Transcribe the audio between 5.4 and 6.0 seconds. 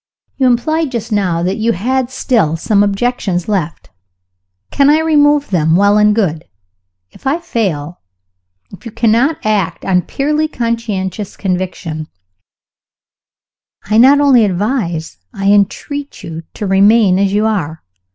them well